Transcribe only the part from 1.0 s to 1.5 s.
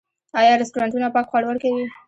پاک خواړه